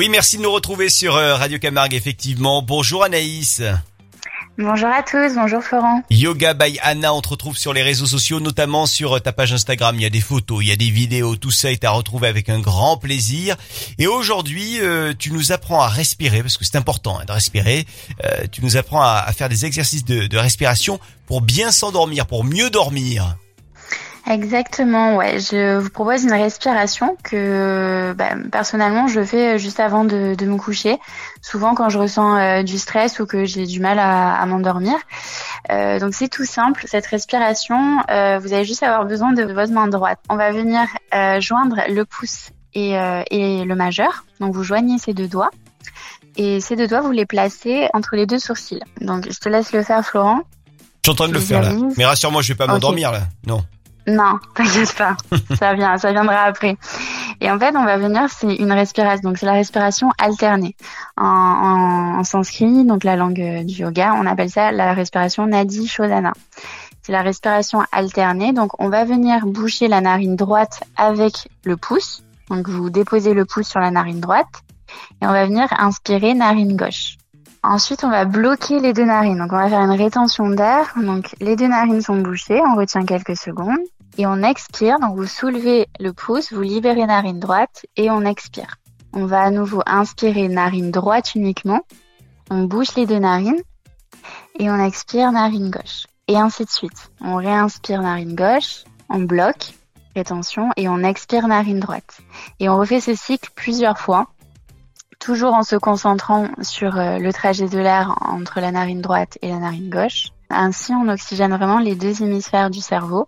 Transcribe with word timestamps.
Oui, 0.00 0.08
merci 0.08 0.38
de 0.38 0.42
nous 0.42 0.50
retrouver 0.50 0.88
sur 0.88 1.14
euh, 1.16 1.34
Radio 1.34 1.58
Camargue, 1.58 1.92
effectivement. 1.92 2.62
Bonjour 2.62 3.04
Anaïs. 3.04 3.60
Bonjour 4.56 4.88
à 4.88 5.02
tous, 5.02 5.34
bonjour 5.34 5.62
Florent. 5.62 6.02
Yoga 6.08 6.54
by 6.54 6.78
Anna, 6.82 7.12
on 7.12 7.20
te 7.20 7.28
retrouve 7.28 7.58
sur 7.58 7.74
les 7.74 7.82
réseaux 7.82 8.06
sociaux, 8.06 8.40
notamment 8.40 8.86
sur 8.86 9.18
euh, 9.18 9.20
ta 9.20 9.34
page 9.34 9.52
Instagram. 9.52 9.96
Il 9.96 10.00
y 10.00 10.06
a 10.06 10.10
des 10.10 10.22
photos, 10.22 10.60
il 10.62 10.68
y 10.68 10.72
a 10.72 10.76
des 10.76 10.88
vidéos, 10.88 11.36
tout 11.36 11.50
ça 11.50 11.70
est 11.70 11.84
à 11.84 11.90
retrouver 11.90 12.28
avec 12.28 12.48
un 12.48 12.60
grand 12.60 12.96
plaisir. 12.96 13.56
Et 13.98 14.06
aujourd'hui, 14.06 14.80
euh, 14.80 15.12
tu 15.18 15.32
nous 15.32 15.52
apprends 15.52 15.82
à 15.82 15.88
respirer, 15.88 16.40
parce 16.40 16.56
que 16.56 16.64
c'est 16.64 16.76
important 16.76 17.18
hein, 17.20 17.26
de 17.26 17.32
respirer. 17.32 17.84
Euh, 18.24 18.46
tu 18.50 18.64
nous 18.64 18.78
apprends 18.78 19.02
à, 19.02 19.22
à 19.26 19.32
faire 19.34 19.50
des 19.50 19.66
exercices 19.66 20.06
de, 20.06 20.28
de 20.28 20.38
respiration 20.38 20.98
pour 21.26 21.42
bien 21.42 21.72
s'endormir, 21.72 22.24
pour 22.24 22.42
mieux 22.42 22.70
dormir. 22.70 23.36
Exactement, 24.28 25.16
ouais. 25.16 25.40
Je 25.40 25.78
vous 25.78 25.90
propose 25.90 26.24
une 26.24 26.32
respiration 26.32 27.16
que 27.24 28.12
bah, 28.16 28.34
personnellement 28.52 29.08
je 29.08 29.24
fais 29.24 29.58
juste 29.58 29.80
avant 29.80 30.04
de, 30.04 30.34
de 30.34 30.46
me 30.46 30.56
coucher. 30.56 30.98
Souvent 31.42 31.74
quand 31.74 31.88
je 31.88 31.98
ressens 31.98 32.36
euh, 32.36 32.62
du 32.62 32.78
stress 32.78 33.18
ou 33.18 33.26
que 33.26 33.44
j'ai 33.44 33.66
du 33.66 33.80
mal 33.80 33.98
à, 33.98 34.34
à 34.34 34.46
m'endormir. 34.46 34.94
Euh, 35.72 35.98
donc 35.98 36.14
c'est 36.14 36.28
tout 36.28 36.44
simple. 36.44 36.84
Cette 36.86 37.06
respiration, 37.06 37.98
euh, 38.10 38.38
vous 38.38 38.52
allez 38.52 38.64
juste 38.64 38.82
avoir 38.82 39.04
besoin 39.04 39.32
de 39.32 39.42
votre 39.42 39.72
main 39.72 39.88
droite. 39.88 40.20
On 40.28 40.36
va 40.36 40.52
venir 40.52 40.82
euh, 41.14 41.40
joindre 41.40 41.80
le 41.88 42.04
pouce 42.04 42.50
et, 42.74 42.98
euh, 42.98 43.22
et 43.30 43.64
le 43.64 43.74
majeur. 43.74 44.24
Donc 44.38 44.54
vous 44.54 44.62
joignez 44.62 44.98
ces 44.98 45.14
deux 45.14 45.28
doigts. 45.28 45.50
Et 46.36 46.60
ces 46.60 46.76
deux 46.76 46.86
doigts, 46.86 47.00
vous 47.00 47.10
les 47.10 47.26
placez 47.26 47.88
entre 47.94 48.14
les 48.14 48.26
deux 48.26 48.38
sourcils. 48.38 48.82
Donc 49.00 49.26
je 49.30 49.38
te 49.38 49.48
laisse 49.48 49.72
le 49.72 49.82
faire, 49.82 50.04
Florent. 50.04 50.42
Je 51.02 51.10
suis 51.10 51.12
en 51.12 51.14
train 51.14 51.28
de 51.28 51.32
le 51.34 51.40
faire 51.40 51.62
là. 51.62 51.72
Mais 51.96 52.04
rassure-moi, 52.04 52.42
je 52.42 52.52
vais 52.52 52.56
pas 52.56 52.66
m'endormir 52.66 53.10
là. 53.10 53.22
Non. 53.46 53.64
Non, 54.10 54.38
t'inquiète 54.54 54.94
pas, 54.96 55.16
ça 55.56 55.74
vient, 55.74 55.96
ça 55.98 56.10
viendra 56.12 56.42
après. 56.42 56.76
Et 57.40 57.50
en 57.50 57.58
fait, 57.58 57.76
on 57.76 57.84
va 57.84 57.96
venir, 57.96 58.28
c'est 58.28 58.54
une 58.56 58.72
respiration, 58.72 59.28
donc 59.28 59.38
c'est 59.38 59.46
la 59.46 59.52
respiration 59.52 60.10
alternée. 60.18 60.74
En, 61.16 62.22
sanskrit, 62.24 62.84
donc 62.84 63.04
la 63.04 63.16
langue 63.16 63.40
euh, 63.40 63.64
du 63.64 63.74
yoga, 63.74 64.14
on 64.16 64.26
appelle 64.26 64.50
ça 64.50 64.72
la 64.72 64.92
respiration 64.94 65.46
Nadi 65.46 65.86
Shodhana. 65.86 66.32
C'est 67.02 67.12
la 67.12 67.22
respiration 67.22 67.82
alternée, 67.92 68.52
donc 68.52 68.72
on 68.78 68.88
va 68.88 69.04
venir 69.04 69.46
boucher 69.46 69.88
la 69.88 70.00
narine 70.00 70.36
droite 70.36 70.82
avec 70.96 71.48
le 71.64 71.76
pouce. 71.76 72.22
Donc 72.50 72.68
vous 72.68 72.90
déposez 72.90 73.32
le 73.32 73.44
pouce 73.44 73.68
sur 73.68 73.80
la 73.80 73.90
narine 73.90 74.20
droite 74.20 74.64
et 75.22 75.26
on 75.26 75.32
va 75.32 75.46
venir 75.46 75.68
inspirer 75.78 76.34
narine 76.34 76.76
gauche. 76.76 77.16
Ensuite, 77.62 78.04
on 78.04 78.10
va 78.10 78.24
bloquer 78.24 78.80
les 78.80 78.94
deux 78.94 79.04
narines. 79.04 79.36
Donc, 79.36 79.52
on 79.52 79.58
va 79.58 79.68
faire 79.68 79.82
une 79.82 79.90
rétention 79.90 80.48
d'air. 80.48 80.94
Donc, 80.96 81.34
les 81.40 81.56
deux 81.56 81.68
narines 81.68 82.00
sont 82.00 82.16
bouchées. 82.16 82.58
On 82.66 82.74
retient 82.74 83.04
quelques 83.04 83.36
secondes. 83.36 83.76
Et 84.20 84.26
on 84.26 84.42
expire. 84.42 85.00
Donc, 85.00 85.16
vous 85.16 85.24
soulevez 85.24 85.88
le 85.98 86.12
pouce, 86.12 86.52
vous 86.52 86.60
libérez 86.60 87.06
narine 87.06 87.40
droite 87.40 87.86
et 87.96 88.10
on 88.10 88.20
expire. 88.26 88.76
On 89.14 89.24
va 89.24 89.40
à 89.40 89.50
nouveau 89.50 89.80
inspirer 89.86 90.46
narine 90.48 90.90
droite 90.90 91.34
uniquement. 91.34 91.80
On 92.50 92.64
bouche 92.64 92.94
les 92.96 93.06
deux 93.06 93.18
narines 93.18 93.62
et 94.58 94.70
on 94.70 94.78
expire 94.84 95.32
narine 95.32 95.70
gauche. 95.70 96.06
Et 96.28 96.36
ainsi 96.36 96.66
de 96.66 96.70
suite. 96.70 97.10
On 97.22 97.36
réinspire 97.36 98.02
narine 98.02 98.34
gauche, 98.34 98.84
on 99.08 99.20
bloque, 99.20 99.72
rétention, 100.14 100.68
et 100.76 100.86
on 100.90 100.98
expire 100.98 101.48
narine 101.48 101.80
droite. 101.80 102.20
Et 102.58 102.68
on 102.68 102.76
refait 102.76 103.00
ce 103.00 103.14
cycle 103.14 103.48
plusieurs 103.54 103.98
fois 103.98 104.26
toujours 105.18 105.54
en 105.54 105.62
se 105.62 105.76
concentrant 105.76 106.48
sur 106.60 106.98
euh, 106.98 107.16
le 107.16 107.32
trajet 107.32 107.68
de 107.68 107.78
l'air 107.78 108.18
entre 108.20 108.60
la 108.60 108.70
narine 108.70 109.00
droite 109.00 109.38
et 109.40 109.48
la 109.48 109.60
narine 109.60 109.88
gauche. 109.88 110.28
Ainsi, 110.50 110.92
on 110.92 111.08
oxygène 111.08 111.56
vraiment 111.56 111.78
les 111.78 111.94
deux 111.94 112.22
hémisphères 112.22 112.68
du 112.68 112.80
cerveau 112.80 113.26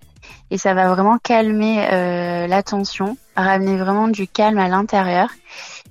et 0.50 0.58
ça 0.58 0.74
va 0.74 0.88
vraiment 0.94 1.18
calmer 1.18 1.86
euh, 1.92 2.46
la 2.46 2.62
tension, 2.62 3.16
ramener 3.36 3.76
vraiment 3.76 4.08
du 4.08 4.26
calme 4.28 4.58
à 4.58 4.68
l'intérieur. 4.68 5.28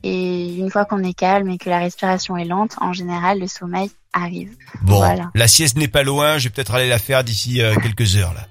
Et 0.03 0.55
une 0.55 0.69
fois 0.71 0.85
qu'on 0.85 1.03
est 1.03 1.13
calme 1.13 1.49
et 1.49 1.57
que 1.57 1.69
la 1.69 1.79
respiration 1.79 2.35
est 2.37 2.45
lente, 2.45 2.75
en 2.81 2.91
général, 2.93 3.39
le 3.39 3.47
sommeil 3.47 3.91
arrive. 4.13 4.51
Bon, 4.81 4.97
Voilà. 4.97 5.29
la 5.35 5.47
sieste 5.47 5.77
n'est 5.77 5.87
pas 5.87 6.03
loin. 6.03 6.37
Je 6.37 6.45
vais 6.45 6.49
peut-être 6.49 6.73
aller 6.73 6.89
la 6.89 6.99
faire 6.99 7.23
d'ici 7.23 7.61
euh, 7.61 7.75
quelques 7.75 8.15
heures 8.17 8.33
là. 8.33 8.41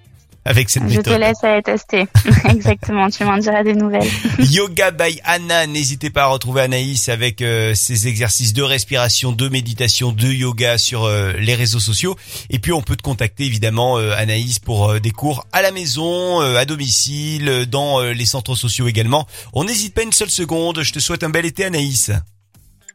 Avec 0.47 0.71
cette 0.71 0.85
Je 0.85 1.01
te 1.01 1.11
méthode. 1.11 1.21
laisse 1.21 1.45
aller 1.45 1.63
tester. 1.63 2.07
Exactement, 2.49 3.11
tu 3.11 3.25
m'en 3.25 3.37
diras 3.37 3.63
des 3.63 3.75
nouvelles. 3.75 4.09
Yoga 4.39 4.91
by 4.91 5.21
Anna, 5.25 5.67
n'hésitez 5.67 6.09
pas 6.09 6.23
à 6.23 6.27
retrouver 6.29 6.63
Anaïs 6.63 7.11
avec 7.11 7.43
euh, 7.43 7.75
ses 7.75 8.09
exercices 8.09 8.55
de 8.55 8.63
respiration, 8.63 9.33
de 9.33 9.49
méditation, 9.51 10.13
de 10.13 10.27
yoga 10.29 10.79
sur 10.79 11.05
euh, 11.05 11.33
les 11.39 11.55
réseaux 11.55 11.79
sociaux. 11.79 12.17
Et 12.49 12.59
puis 12.59 12.73
on 12.73 12.81
peut 12.81 12.97
te 12.97 13.03
contacter 13.03 13.45
évidemment 13.45 13.99
euh, 13.99 14.13
Anaïs 14.17 14.59
pour 14.59 14.99
des 14.99 15.11
cours 15.11 15.47
à 15.53 15.61
la 15.61 15.73
maison, 15.73 16.41
à 16.41 16.65
domicile, 16.65 17.67
dans 17.69 18.01
les 18.01 18.25
centres 18.25 18.55
sociaux 18.55 18.89
également. 18.89 19.27
On 19.53 19.65
n'hésite 19.65 19.95
pas 19.95 20.03
une 20.03 20.13
seule 20.13 20.31
seconde. 20.31 20.83
Je 20.83 20.93
te 20.93 21.01
souhaite 21.01 21.23
un 21.23 21.31
bel 21.31 21.45
été 21.45 21.67
Anaïs. 21.67 22.11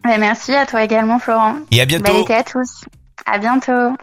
Merci 0.04 0.54
à 0.54 0.66
toi 0.66 0.84
également, 0.84 1.20
Florent. 1.20 1.58
Et 1.72 1.80
à 1.82 1.86
bientôt. 1.86 2.12
Bel 2.12 2.22
été 2.22 2.34
à 2.34 2.44
tous. 2.44 2.86
À 3.26 3.38
bientôt. 3.38 3.96